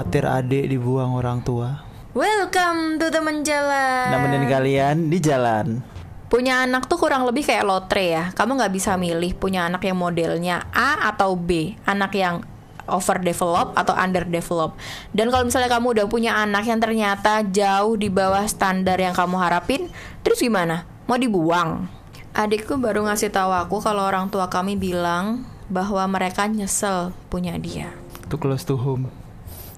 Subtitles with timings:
[0.00, 1.84] khawatir adik dibuang orang tua.
[2.16, 4.08] Welcome to teman jalan.
[4.08, 5.84] Nemenin kalian di jalan.
[6.32, 8.24] Punya anak tuh kurang lebih kayak lotre ya.
[8.32, 11.76] Kamu nggak bisa milih punya anak yang modelnya A atau B.
[11.84, 12.40] Anak yang
[12.88, 14.72] overdevelop atau underdevelop.
[15.12, 19.36] Dan kalau misalnya kamu udah punya anak yang ternyata jauh di bawah standar yang kamu
[19.36, 19.92] harapin,
[20.24, 20.88] terus gimana?
[21.04, 21.92] Mau dibuang?
[22.32, 27.92] Adikku baru ngasih tahu aku kalau orang tua kami bilang bahwa mereka nyesel punya dia.
[28.24, 29.12] Itu close to home.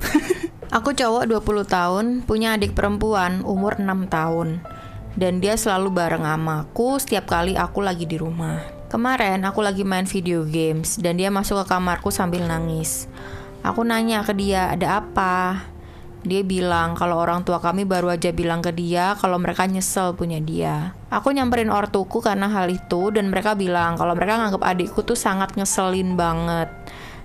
[0.77, 4.65] Aku cowok 20 tahun, punya adik perempuan umur 6 tahun.
[5.13, 8.65] Dan dia selalu bareng sama aku setiap kali aku lagi di rumah.
[8.89, 13.05] Kemarin aku lagi main video games dan dia masuk ke kamarku sambil nangis.
[13.61, 15.69] Aku nanya ke dia, ada apa?
[16.23, 20.39] Dia bilang kalau orang tua kami baru aja bilang ke dia kalau mereka nyesel punya
[20.39, 20.95] dia.
[21.11, 25.53] Aku nyamperin ortuku karena hal itu dan mereka bilang kalau mereka nganggap adikku tuh sangat
[25.59, 26.71] ngeselin banget.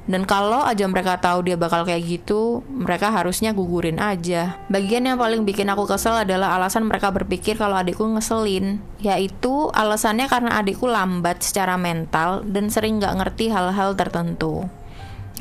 [0.08, 4.56] Dan kalau aja mereka tahu dia bakal kayak gitu, mereka harusnya gugurin aja.
[4.72, 10.32] Bagian yang paling bikin aku kesel adalah alasan mereka berpikir kalau adikku ngeselin, yaitu alasannya
[10.32, 14.72] karena adikku lambat secara mental dan sering nggak ngerti hal-hal tertentu.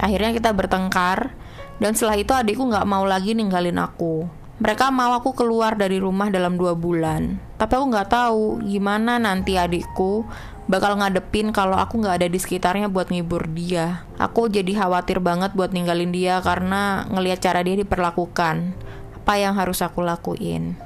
[0.03, 1.30] Akhirnya kita bertengkar,
[1.78, 4.27] dan setelah itu adikku nggak mau lagi ninggalin aku.
[4.58, 9.55] Mereka mau aku keluar dari rumah dalam dua bulan, tapi aku nggak tahu gimana nanti
[9.55, 10.27] adikku
[10.67, 14.06] bakal ngadepin kalau aku nggak ada di sekitarnya buat ngibur dia.
[14.19, 18.75] Aku jadi khawatir banget buat ninggalin dia karena ngelihat cara dia diperlakukan.
[19.23, 20.78] Apa yang harus aku lakuin?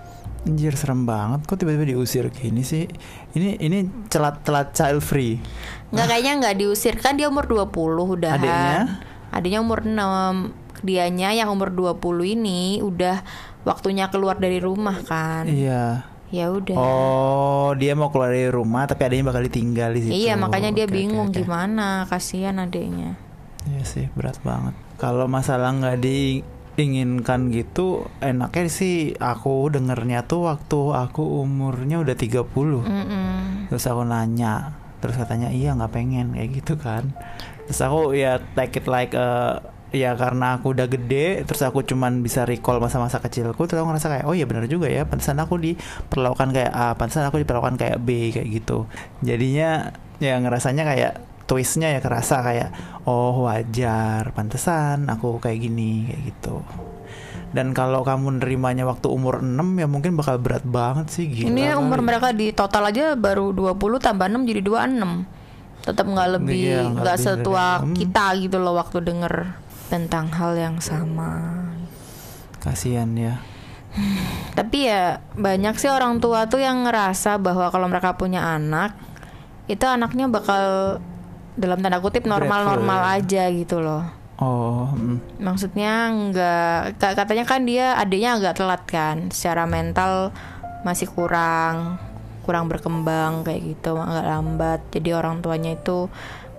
[0.48, 2.88] Anjir serem banget kok tiba-tiba diusir gini sih.
[3.36, 5.36] Ini ini celat-celat child free.
[5.92, 8.32] Nggak kayaknya nggak diusir kan dia umur 20 udah.
[8.40, 8.80] Adiknya?
[9.32, 10.80] Adiknya umur 6.
[10.80, 12.00] Dianya yang umur 20
[12.40, 13.20] ini udah
[13.68, 15.44] waktunya keluar dari rumah kan.
[15.44, 16.09] Iya.
[16.30, 16.78] Ya udah.
[16.78, 20.14] Oh, dia mau keluar dari rumah tapi adanya bakal ditinggal di situ.
[20.14, 21.42] Iya, makanya dia Oke, oke, bingung oke.
[21.42, 23.18] gimana, kasihan adiknya.
[23.66, 24.72] Iya sih, berat banget.
[24.94, 32.46] Kalau masalah nggak diinginkan gitu, enaknya sih aku dengernya tuh waktu aku umurnya udah 30.
[32.86, 33.66] Mm-mm.
[33.66, 37.10] Terus aku nanya, terus katanya iya nggak pengen kayak gitu kan.
[37.66, 39.58] Terus aku ya take it like eh,
[39.90, 44.08] ya karena aku udah gede, terus aku cuman bisa recall masa-masa kecilku, terus aku ngerasa
[44.08, 47.98] kayak oh iya benar juga ya, pantesan aku diperlakukan kayak A, pantesan aku diperlakukan kayak
[47.98, 48.86] B kayak gitu.
[49.20, 49.90] Jadinya
[50.22, 51.12] ya ngerasanya kayak
[51.44, 52.70] twistnya ya kerasa kayak
[53.04, 56.62] oh wajar, pantesan aku kayak gini kayak gitu.
[57.50, 61.50] Dan kalau kamu nerimanya waktu umur 6 ya mungkin bakal berat banget sih gila.
[61.50, 62.06] Ini umur kali.
[62.06, 65.26] mereka di total aja baru 20 tambah 6 jadi 26.
[65.82, 67.94] Tetap nggak lebih Iya, nggak nggak lebih dari- setua hmm.
[67.98, 69.34] kita gitu loh waktu denger
[69.90, 71.66] tentang hal yang sama.
[72.62, 73.42] Kasihan ya.
[74.54, 78.94] Tapi ya banyak sih orang tua tuh yang ngerasa bahwa kalau mereka punya anak
[79.66, 80.98] itu anaknya bakal
[81.58, 83.18] dalam tanda kutip normal-normal Grateful.
[83.26, 84.04] aja gitu loh.
[84.40, 85.42] Oh, mm.
[85.42, 90.32] Maksudnya nggak ka- katanya kan dia adiknya agak telat kan, secara mental
[90.86, 92.00] masih kurang
[92.46, 94.80] kurang berkembang kayak gitu, agak lambat.
[94.94, 96.08] Jadi orang tuanya itu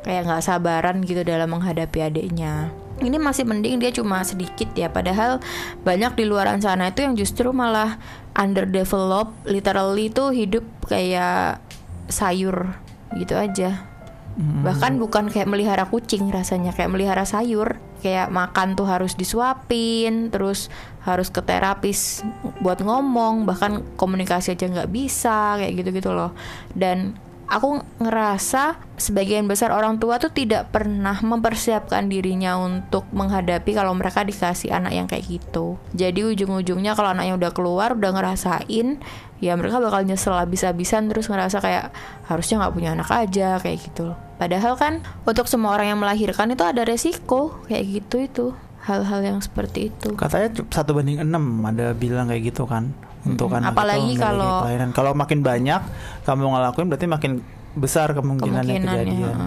[0.06, 2.70] kayak nggak sabaran gitu dalam menghadapi adiknya.
[3.02, 5.42] Ini masih mending dia cuma sedikit ya, padahal
[5.82, 7.98] banyak di luaran sana itu yang justru malah
[8.38, 11.60] underdeveloped, literally tuh hidup kayak
[12.08, 12.78] sayur
[13.18, 13.92] gitu aja.
[14.32, 14.64] Mm.
[14.64, 17.76] bahkan bukan kayak melihara kucing rasanya kayak melihara sayur.
[18.02, 20.74] Kayak makan tuh harus disuapin terus
[21.06, 22.26] harus ke terapis
[22.64, 23.46] buat ngomong.
[23.46, 26.32] Bahkan komunikasi aja nggak bisa kayak gitu gitu loh.
[26.74, 27.14] Dan
[27.52, 34.24] aku ngerasa sebagian besar orang tua tuh tidak pernah mempersiapkan dirinya untuk menghadapi kalau mereka
[34.24, 39.04] dikasih anak yang kayak gitu jadi ujung-ujungnya kalau anaknya udah keluar udah ngerasain
[39.42, 41.90] ya mereka bakal nyesel habis-habisan terus ngerasa kayak
[42.30, 44.14] harusnya nggak punya anak aja kayak gitu.
[44.38, 48.46] Padahal kan untuk semua orang yang melahirkan itu ada resiko kayak gitu itu
[48.86, 50.14] hal-hal yang seperti itu.
[50.14, 52.94] Katanya satu banding enam ada bilang kayak gitu kan
[53.24, 53.60] untuk Mm-mm.
[53.62, 54.90] anak Apalagi itu kalau- kelahiran.
[54.92, 55.82] kalau makin banyak
[56.22, 57.32] kamu ngelakuin berarti makin
[57.74, 59.06] besar kemungkinannya Kemungkinannya.
[59.08, 59.38] kejadian.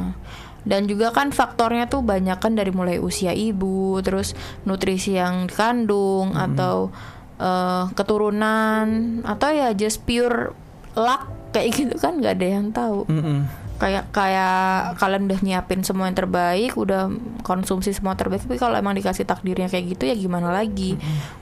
[0.65, 4.33] Dan juga kan faktornya tuh banyak kan dari mulai usia ibu, terus
[4.63, 6.89] nutrisi yang dikandung atau
[7.37, 8.87] eh, keturunan
[9.23, 10.55] atau ya just pure
[10.95, 13.05] luck kayak gitu kan nggak ada yang tahu.
[13.05, 13.45] Mm-mm.
[13.75, 17.11] Kayak kayak kalian udah nyiapin semua yang terbaik, udah
[17.43, 20.95] konsumsi semua terbaik, tapi kalau emang dikasih takdirnya kayak gitu ya gimana lagi?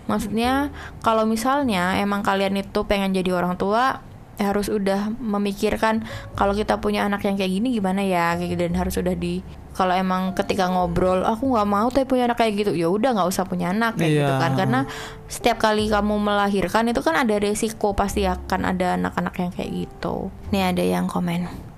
[0.08, 4.00] Maksudnya kalau misalnya emang kalian itu pengen jadi orang tua
[4.40, 8.62] ya harus udah memikirkan kalau kita punya anak yang kayak gini gimana ya kayak gitu.
[8.64, 12.60] Dan harus udah di kalau emang ketika ngobrol aku nggak mau tapi punya anak kayak
[12.60, 14.40] gitu ya udah nggak usah punya anak kayak gitu Iya.
[14.40, 14.52] kan.
[14.56, 14.80] Karena
[15.28, 20.32] setiap kali kamu melahirkan itu kan ada resiko pasti akan ada anak-anak yang kayak gitu.
[20.48, 21.71] Nih ada yang komen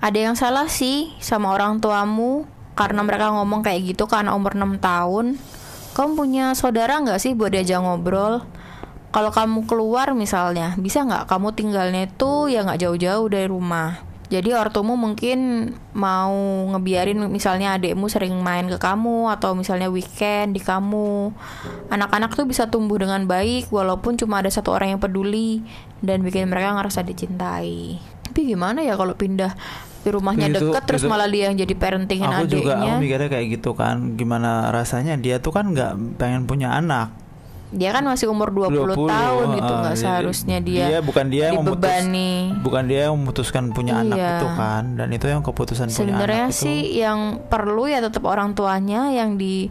[0.00, 4.80] ada yang salah sih sama orang tuamu karena mereka ngomong kayak gitu karena umur 6
[4.80, 5.36] tahun
[5.92, 8.40] kamu punya saudara nggak sih buat diajak ngobrol
[9.12, 14.54] kalau kamu keluar misalnya bisa nggak kamu tinggalnya itu ya nggak jauh-jauh dari rumah jadi
[14.54, 16.30] ortumu mungkin mau
[16.70, 21.34] ngebiarin misalnya adikmu sering main ke kamu atau misalnya weekend di kamu.
[21.90, 25.66] Anak-anak tuh bisa tumbuh dengan baik walaupun cuma ada satu orang yang peduli
[25.98, 27.98] dan bikin mereka ngerasa dicintai.
[28.22, 29.50] Tapi gimana ya kalau pindah
[30.00, 33.28] di rumahnya Itu- deket terus itu- malah dia yang jadi parentingin aku juga aku mikirnya
[33.28, 35.14] kayak gitu kan gimana rasanya?
[35.14, 37.12] Dia tuh kan nggak pengen punya anak.
[37.70, 41.54] Dia kan masih umur 20, 20, tahun gitu uh, nggak jadi seharusnya dia, bukan dia
[41.54, 42.02] yang memutus
[42.58, 44.30] bukan dia yang memutuskan punya anak Iya.
[44.34, 46.62] itu kan dan itu yang keputusan punya Sebenarnya anak itu.
[46.66, 49.70] sih yang perlu ya tetap orang tuanya yang di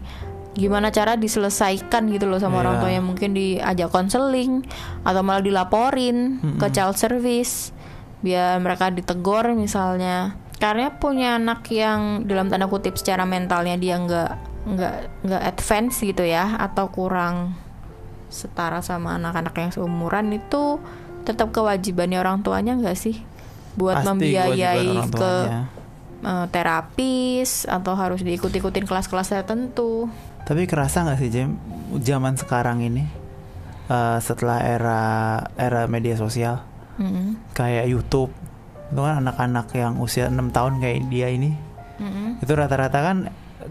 [0.50, 2.82] gimana cara diselesaikan gitu loh sama orang Iya.
[2.82, 3.02] tuanya.
[3.04, 4.64] Mungkin diajak konseling
[5.02, 6.16] atau malah dilaporin
[6.56, 7.76] ke child service
[8.20, 10.36] biar mereka ditegur misalnya.
[10.60, 16.20] Karena punya anak yang dalam tanda kutip secara mentalnya dia nggak nggak nggak advance gitu
[16.20, 17.56] ya atau kurang
[18.28, 20.76] setara sama anak-anak yang seumuran itu
[21.24, 23.24] tetap kewajibannya orang tuanya nggak sih?
[23.74, 25.34] Buat Pasti membiayai ke
[26.28, 30.12] eh, terapis atau harus diikut-ikutin kelas-kelas tertentu.
[30.44, 31.56] Tapi kerasa nggak sih Jem
[32.04, 33.08] zaman sekarang ini
[33.88, 35.02] eh, setelah era
[35.56, 37.38] era media sosial Mm-mm.
[37.54, 38.32] kayak YouTube
[38.90, 41.54] itu kan anak-anak yang usia 6 tahun kayak dia ini
[42.02, 42.42] Mm-mm.
[42.42, 43.16] itu rata-rata kan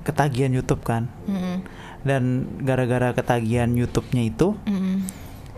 [0.05, 1.65] ketagihan YouTube kan Mm-mm.
[2.05, 2.23] dan
[2.63, 5.03] gara-gara ketagihan YouTube-nya itu Mm-mm.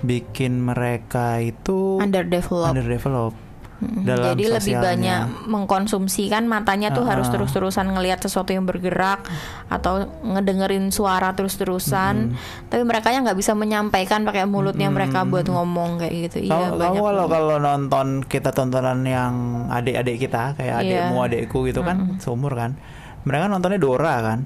[0.01, 2.71] bikin mereka itu Underdeveloped.
[2.73, 3.39] underdeveloped
[3.81, 4.85] Dalam Jadi lebih sosialnya.
[4.85, 7.33] banyak mengkonsumsi kan matanya tuh harus Ah.
[7.33, 9.25] terus-terusan ngelihat sesuatu yang bergerak
[9.67, 12.37] atau ngedengerin suara terus-terusan.
[12.67, 16.37] Tapi mereka yang nggak bisa menyampaikan pakai mulutnya mereka buat ngomong kayak gitu.
[16.45, 17.01] Iya banyak.
[17.01, 19.33] kalau kalau nonton kita tontonan yang
[19.67, 21.09] adik-adik kita kayak Iya.
[21.09, 22.77] adikmu adikku gitu kan seumur kan
[23.21, 24.39] mereka nontonnya Dora kan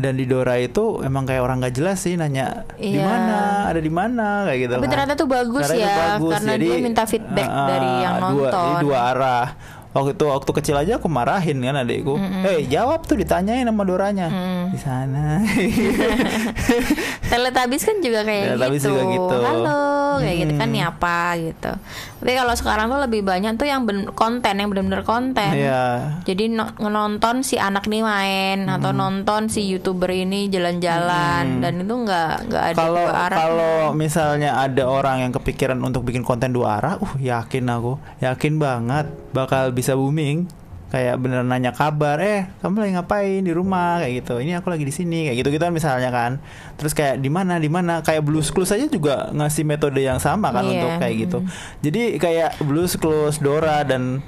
[0.00, 3.04] dan di Dora itu emang kayak orang gak jelas sih nanya di Iya.
[3.04, 3.38] mana
[3.68, 4.90] ada di mana kayak gitu Tapi kan.
[4.90, 6.32] ternyata tuh bagus Ternyata ya bagus.
[6.32, 8.72] karena Jadi, dia minta feedback uh, dari yang dua, nonton.
[8.82, 9.46] dua arah
[9.90, 14.26] waktu itu waktu kecil aja aku marahin kan adikku eh jawab tuh ditanyain sama Doranya
[14.26, 14.64] Mm.
[14.70, 15.42] di sana
[17.30, 18.90] Teletubbies kan juga kayak Teletubbies gitu.
[18.90, 19.36] juga gitu.
[19.40, 19.82] Halo,
[20.18, 20.74] kayak gitu kan Hmm.
[20.74, 21.70] nih apa gitu.
[22.20, 25.50] Tapi kalau sekarang tuh lebih banyak tuh yang ben- konten yang benar-benar konten.
[25.50, 26.18] Iya.
[26.22, 28.98] Jadi no- nonton si anak nih main atau Hmm.
[29.00, 33.38] nonton si youtuber ini jalan-jalan dan itu nggak nggak ada kalau dua arah.
[33.38, 38.58] kalau misalnya ada orang yang kepikiran untuk bikin konten dua arah, uh yakin aku, yakin
[38.58, 40.46] banget bakal bisa booming.
[40.90, 44.42] Kayak beneran nanya kabar, eh kamu lagi ngapain di rumah kayak gitu.
[44.42, 46.42] Ini aku lagi di sini kayak gitu gitu kan misalnya kan.
[46.74, 50.50] Terus kayak di mana di mana kayak Blues Clues aja juga ngasih metode yang sama
[50.50, 51.38] kan Iya, untuk kayak gitu.
[51.86, 54.18] Jadi kayak Blues Clues, Dora dan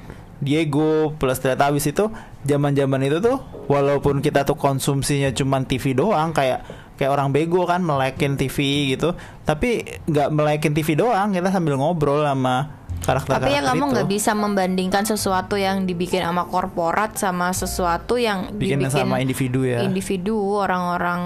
[0.43, 2.11] Diego plus Teletubbies itu
[2.43, 3.39] zaman-zaman itu tuh
[3.71, 6.67] walaupun kita tuh konsumsinya cuman TV doang kayak
[6.99, 9.15] kayak orang bego kan melekin TV gitu
[9.47, 14.33] tapi nggak melekin TV doang kita sambil ngobrol sama karakter Tapi ya kamu nggak bisa
[14.33, 20.39] membandingkan sesuatu yang dibikin sama korporat sama sesuatu yang bikin dibikin sama individu ya individu
[20.39, 21.23] orang-orang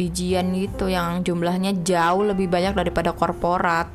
[0.00, 3.92] bijian gitu yang jumlahnya jauh lebih banyak daripada korporat.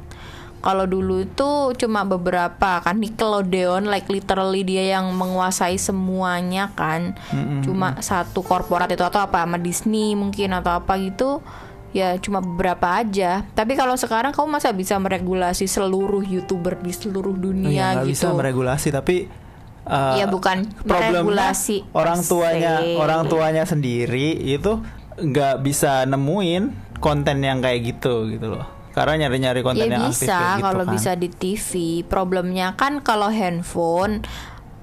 [0.62, 7.18] Kalau dulu itu cuma beberapa kan Nickelodeon like literally dia yang menguasai semuanya kan.
[7.66, 11.42] Cuma satu korporat itu atau apa sama Disney mungkin atau apa gitu
[11.96, 13.48] ya cuma beberapa aja.
[13.56, 18.28] Tapi kalau sekarang kamu masa bisa meregulasi seluruh YouTuber di seluruh dunia iya, nggak bisa
[18.28, 18.36] gitu.
[18.36, 19.32] meregulasi tapi
[19.88, 23.00] uh, Iya, bukan meregulasi orang tuanya se.
[23.00, 24.84] orang tuanya sendiri itu
[25.16, 30.28] nggak bisa nemuin konten yang kayak gitu gitu loh karena nyari-nyari konten ya yang aktif
[30.28, 30.94] bisa gitu kalau kan.
[30.96, 31.72] bisa di TV
[32.08, 34.24] problemnya kan kalau handphone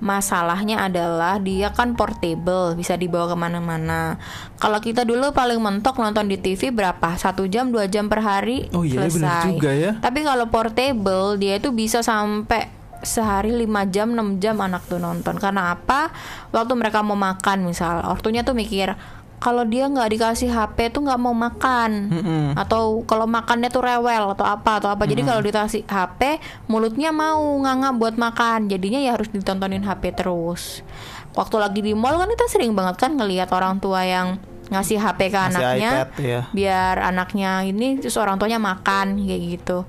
[0.03, 4.19] masalahnya adalah dia kan portable bisa dibawa ke mana-mana.
[4.59, 7.15] Kalau kita dulu paling mentok nonton di TV berapa?
[7.15, 8.67] Satu jam dua jam per hari?
[8.75, 9.55] Oh iya, selesai.
[9.55, 9.95] juga ya.
[10.03, 15.39] tapi kalau portable dia itu bisa sampai sehari 5 jam 6 jam anak tuh nonton.
[15.39, 16.11] Karena apa?
[16.55, 18.03] Waktu mereka mau makan misal.
[18.07, 18.95] Ortunya tuh mikir
[19.43, 21.91] kalau dia nggak dikasih HP tuh nggak mau makan.
[22.15, 22.47] Mm-mm.
[22.55, 25.03] atau kalau makannya tuh rewel atau apa atau apa.
[25.03, 26.39] Jadi kalau dikasih HP
[26.71, 28.71] mulutnya mau nganga buat makan.
[28.71, 30.87] Jadinya ya harus ditontonin HP terus.
[31.35, 34.39] Waktu lagi di mall kan kita sering banget kan ngelihat orang tua yang
[34.71, 36.41] ngasih HP ke Ngasih anaknya iPad, ya.
[36.55, 39.83] biar anaknya ini terus orang tuanya makan kayak gitu.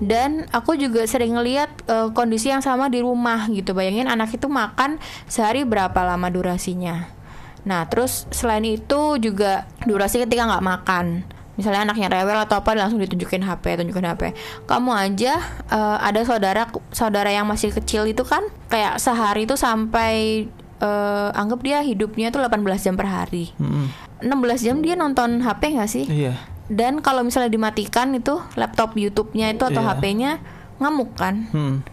[0.00, 3.74] Dan aku juga sering ngelihat eh, kondisi yang sama di rumah gitu.
[3.74, 7.19] Bayangin anak itu makan sehari berapa lama durasinya
[7.62, 11.06] nah terus selain itu juga durasi ketika nggak makan
[11.52, 14.22] misalnya anaknya rewel atau apa langsung ditunjukin HP tunjukin HP
[14.64, 15.36] kamu aja
[15.68, 20.46] eh, ada saudara saudara yang masih kecil itu kan kayak sehari itu sampai
[20.78, 23.92] eh, anggap dia hidupnya tuh 18 jam per hari Mm-mm.
[24.20, 26.40] 16 jam dia nonton HP nggak sih Iya.
[26.66, 29.88] dan kalau misalnya dimatikan itu laptop YouTube-nya itu atau Iya.
[29.92, 30.30] HP-nya
[30.76, 31.84] ngamuk kan Hmm.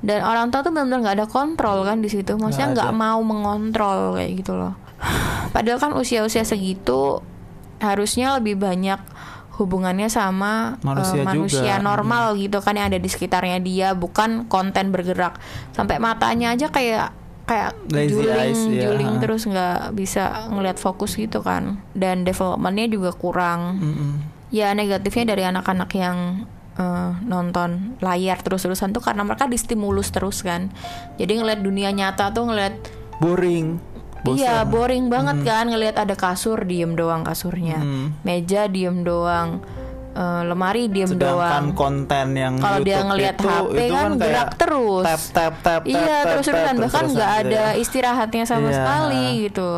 [0.00, 4.18] dan orang tua tuh benar-benar nggak ada kontrol kan di situ maksudnya Nggak mau mengontrol
[4.18, 4.74] kayak gitu loh
[5.54, 7.20] padahal kan usia-usia segitu
[7.82, 8.98] harusnya lebih banyak
[9.54, 11.30] hubungannya sama eh, Manusia juga.
[11.30, 15.38] manusia normal gitu kan yang ada di sekitarnya dia bukan konten bergerak
[15.70, 18.82] sampai matanya aja kayak kayak Lazy juling eyes, ya.
[18.88, 24.12] juling terus nggak bisa ngelihat fokus gitu kan dan developmentnya juga kurang Mm-mm.
[24.48, 26.48] ya negatifnya dari anak-anak yang
[26.80, 30.72] eh, nonton layar terus-terusan tuh karena mereka distimulus terus kan
[31.20, 32.74] jadi ngeliat dunia nyata tuh ngeliat
[33.22, 33.78] Boring.
[34.24, 34.40] Bosan.
[34.40, 38.16] iya boring banget kan ngeliat ada kasur diem doang kasurnya Hmm.
[38.20, 39.60] meja diem doang
[40.10, 44.50] eh, lemari diem Sedangkan doang konten yang kalau dia ngelihat HP itu kan kayak gerak
[44.56, 47.76] terus tap tap tap iya tap, terus terusan bahkan nggak gitu ada ya.
[47.76, 48.76] istirahatnya sama Iya.
[48.76, 49.70] sekali gitu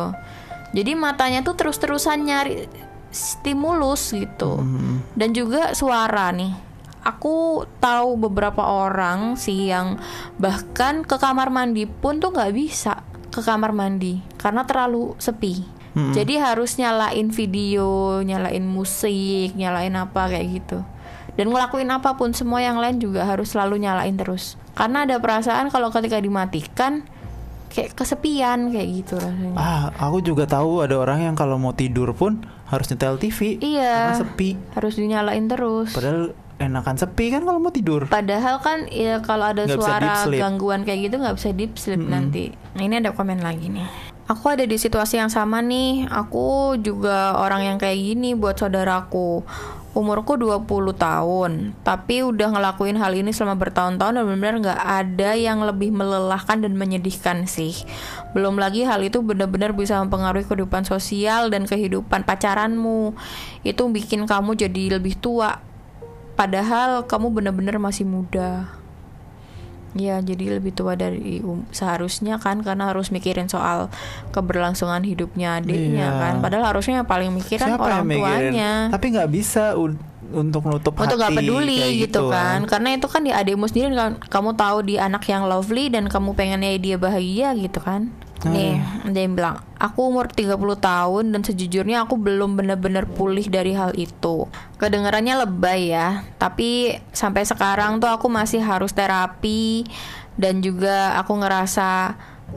[0.69, 2.69] jadi matanya tuh terus terusan nyari
[3.09, 5.01] stimulus gitu Hmm.
[5.13, 6.53] dan juga suara nih
[6.99, 9.95] aku tahu beberapa orang sih yang
[10.35, 13.06] bahkan ke kamar mandi pun tuh nggak bisa
[13.37, 16.13] ke kamar mandi karena terlalu sepi Hmm.
[16.13, 20.85] jadi harus nyalain video nyalain musik nyalain apa kayak gitu
[21.33, 25.69] dan ngelakuin apa pun semua yang lain juga harus selalu nyalain terus karena ada perasaan
[25.69, 27.01] kalau ketika dimatikan
[27.67, 32.13] kayak kesepian kayak gitu rasanya Ah, aku juga tahu ada orang yang kalau mau tidur
[32.13, 33.57] pun harus nyetel TV.
[33.57, 34.13] Iya.
[34.13, 34.49] Karena sepi.
[34.73, 38.09] harus dinyalain terus Padahal enakan sepi kan kalau mau tidur.
[38.09, 42.53] Padahal kan ya kalau ada deep suara gangguan kayak gitu nggak bisa deep sleep nanti.
[42.73, 43.87] Nah ini ada komen lagi nih.
[44.27, 46.03] Aku ada di situasi yang sama nih.
[46.11, 49.45] Aku juga orang yang kayak gini buat saudaraku.
[49.97, 55.65] Umurku 20 tahun, tapi udah ngelakuin hal ini selama bertahun-tahun dan benar-benar nggak ada yang
[55.65, 57.73] lebih melelahkan dan menyedihkan sih.
[58.37, 63.17] Belum lagi hal itu benar-benar bisa mempengaruhi kehidupan sosial dan kehidupan pacaranmu.
[63.65, 65.65] Itu bikin kamu jadi lebih tua,
[66.37, 68.69] Padahal kamu benar-benar masih muda.
[69.97, 73.89] Ya, jadi lebih tua dari um- seharusnya kan karena harus mikirin soal
[74.29, 76.21] keberlangsungan hidupnya adiknya Iya.
[76.21, 76.33] kan.
[76.37, 78.51] Padahal harusnya yang paling mikir kan Siapa orang yang mikirin?
[78.53, 78.71] tuanya.
[78.93, 79.73] Tapi nggak bisa
[80.27, 82.59] untuk nutup Untuk hati gak peduli kayak gitu, kan.
[82.67, 86.35] Karena itu kan di adikmu sendiri kan kamu tahu dia anak yang lovely dan kamu
[86.35, 88.13] pengennya dia bahagia gitu kan.
[88.45, 88.53] Hmm.
[88.53, 88.77] Nih,
[89.09, 93.97] dia yang bilang, aku umur 30 tahun dan sejujurnya aku belum benar-benar pulih dari hal
[93.97, 94.45] itu.
[94.77, 99.89] Kedengarannya lebay ya, tapi sampai sekarang tuh aku masih harus terapi
[100.37, 102.13] dan juga aku ngerasa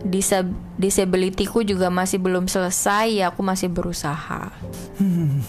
[0.07, 0.47] disab
[0.79, 4.53] disabilityku juga masih belum selesai ya aku masih berusaha.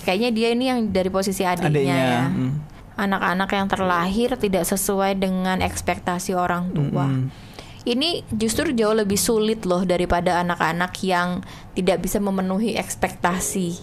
[0.07, 2.23] Kayaknya dia ini yang dari posisi adiknya, Adiknya, ya.
[2.31, 2.53] hmm.
[2.97, 7.07] Anak-anak yang terlahir tidak sesuai dengan ekspektasi orang tua.
[7.07, 7.50] Mm-mm.
[7.81, 11.41] Ini justru jauh lebih sulit loh daripada anak-anak yang
[11.73, 13.81] tidak bisa memenuhi ekspektasi.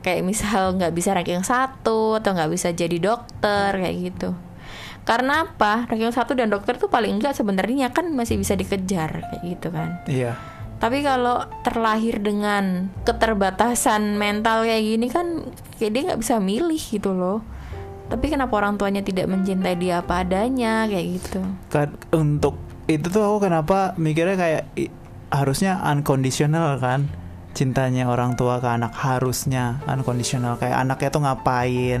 [0.00, 4.32] Kayak misal nggak bisa ranking satu atau nggak bisa jadi dokter kayak gitu.
[5.04, 5.84] Karena apa?
[5.84, 10.00] Ranking satu dan dokter tuh paling enggak sebenarnya kan masih bisa dikejar kayak gitu kan.
[10.08, 10.40] Iya.
[10.80, 15.44] Tapi kalau terlahir dengan keterbatasan mental kayak gini kan
[15.76, 17.44] kayak dia nggak bisa milih gitu loh.
[18.08, 21.40] Tapi kenapa orang tuanya tidak mencintai dia apa adanya kayak gitu?
[21.72, 24.62] Kan untuk itu tuh aku kenapa mikirnya kayak
[25.32, 27.08] harusnya unconditional kan
[27.54, 30.58] cintanya orang tua ke anak harusnya unconditional.
[30.58, 32.00] Kayak anaknya tuh ngapain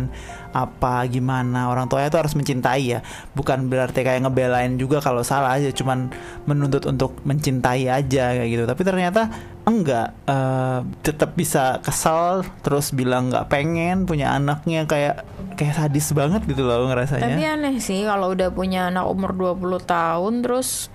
[0.50, 1.70] apa gimana.
[1.70, 3.00] Orang tuanya tuh harus mencintai ya.
[3.32, 6.10] Bukan berarti kayak ngebelain juga kalau salah aja cuman
[6.44, 8.64] menuntut untuk mencintai aja kayak gitu.
[8.66, 9.30] Tapi ternyata
[9.64, 10.12] enggak.
[10.26, 15.22] Eh, tetap bisa kesel terus bilang nggak pengen punya anaknya kayak
[15.54, 17.30] kayak sadis banget gitu loh ngerasanya.
[17.30, 20.90] Tapi aneh sih kalau udah punya anak umur 20 tahun terus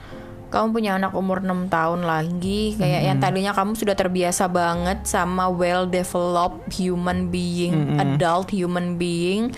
[0.50, 5.46] kamu punya anak umur 6 tahun lagi kayak yang tadinya kamu sudah terbiasa banget sama
[5.48, 9.54] well developed human being, adult human being.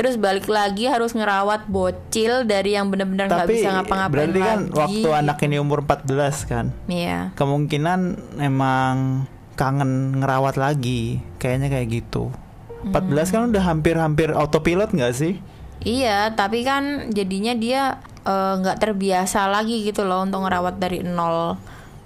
[0.00, 4.72] Terus balik lagi harus ngerawat bocil dari yang benar-benar nggak bisa ngapa-ngapain berarti kan lagi.
[4.80, 7.36] waktu anak ini umur 14 kan Iya.
[7.36, 8.00] Kemungkinan
[8.40, 9.28] emang
[9.60, 12.32] kangen ngerawat lagi Kayaknya kayak gitu
[12.80, 15.36] 14 kan udah hampir-hampir autopilot nggak sih?
[15.80, 21.56] Iya, tapi kan jadinya dia eh, nggak terbiasa lagi gitu loh untuk ngerawat dari nol.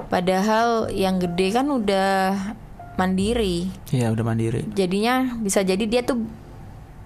[0.05, 2.35] Padahal yang gede kan udah
[2.95, 3.67] mandiri.
[3.91, 6.23] Iya udah mandiri Jadinya bisa jadi dia tuh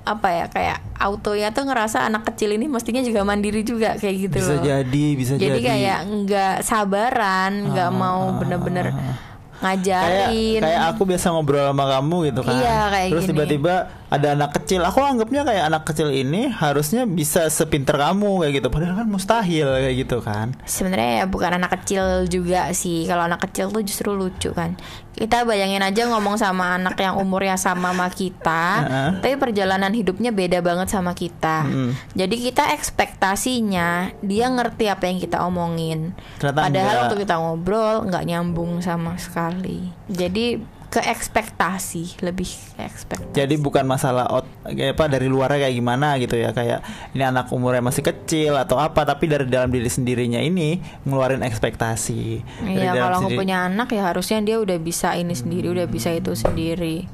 [0.03, 4.17] apa ya kayak auto ya tuh ngerasa anak kecil ini mestinya juga mandiri juga kayak
[4.17, 4.65] gitu Bisa loh.
[4.65, 9.17] jadi, bisa Jadi jadi kayak nggak sabaran, nggak Ah, mau ah, bener-bener ah, ah.
[9.59, 10.61] Ngajarin.
[10.63, 12.55] kayak kayak aku biasa ngobrol sama kamu gitu kan.
[12.59, 13.75] Iya, kayak Terus tiba-tiba
[14.09, 14.81] ada anak kecil.
[14.87, 18.69] Aku anggapnya kayak anak kecil ini harusnya bisa sepinter kamu kayak gitu.
[18.71, 20.55] Padahal kan mustahil kayak gitu kan.
[20.65, 23.05] Sebenarnya ya bukan anak kecil juga sih.
[23.05, 24.79] Kalau anak kecil tuh justru lucu kan.
[25.19, 28.65] Kita bayangin aja ngomong sama anak yang umurnya sama sama kita,
[29.19, 31.67] tapi perjalanan hidupnya beda banget sama kita.
[31.67, 31.93] Mm.
[32.15, 36.15] Jadi kita ekspektasinya dia ngerti apa yang kita omongin.
[36.39, 37.03] Ternyata Padahal enggak.
[37.03, 39.91] waktu kita ngobrol nggak nyambung sama sekali.
[40.07, 43.37] Jadi ke ekspektasi lebih ke ekspektasi.
[43.37, 46.81] Jadi bukan masalah out, kayak apa dari luarnya kayak gimana gitu ya kayak
[47.13, 52.41] ini anak umurnya masih kecil atau apa tapi dari dalam diri sendirinya ini ngeluarin ekspektasi.
[52.65, 56.33] Iya kalau sendiri- punya anak ya harusnya dia udah bisa ini sendiri, udah bisa itu
[56.33, 57.05] sendiri,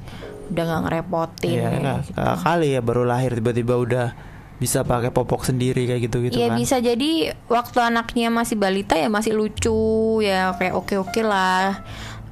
[0.49, 1.59] udah nggak ngerepotin.
[1.59, 2.21] Iya, kak- gitu.
[2.47, 4.07] kali ya baru lahir tiba-tiba udah
[4.55, 6.57] bisa pakai popok sendiri kayak gitu-gitu Iya kan.
[6.57, 7.11] bisa jadi
[7.51, 9.75] waktu anaknya masih balita ya masih lucu
[10.23, 11.83] ya kayak oke-oke lah.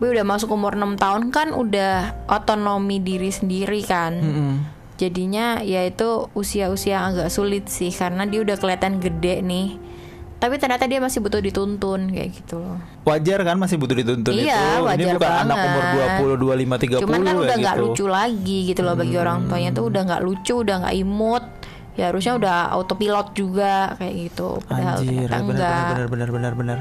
[0.03, 4.19] Tapi udah masuk umur 6 tahun kan udah otonomi diri sendiri kan.
[4.19, 4.55] Mm-mm.
[4.99, 9.79] Jadinya ya itu usia-usia agak sulit sih karena dia udah kelihatan gede nih.
[10.43, 12.83] Tapi ternyata dia masih butuh dituntun kayak gitu loh.
[13.07, 14.75] Wajar kan masih butuh dituntun Iya, itu.
[14.75, 15.71] Ini wajar bukan anak banget.
[15.71, 15.85] umur
[16.35, 17.85] 20, 25, 30 Cuman kan kayak udah nggak gitu.
[17.87, 21.45] lucu lagi gitu loh bagi orang tuanya tuh udah nggak lucu, udah nggak imut.
[21.95, 24.59] Ya harusnya udah autopilot juga kayak gitu.
[24.67, 25.79] Padahal Anjir, benar enggak.
[25.95, 26.79] benar benar benar benar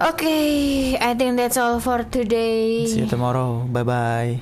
[0.00, 2.86] okay, I think that's all for today.
[2.86, 3.66] See you tomorrow.
[3.70, 4.40] Bye bye.